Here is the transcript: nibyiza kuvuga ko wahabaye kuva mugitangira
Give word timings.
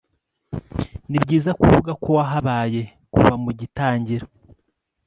nibyiza 1.09 1.51
kuvuga 1.59 1.91
ko 2.01 2.07
wahabaye 2.17 2.81
kuva 3.13 3.33
mugitangira 3.43 4.25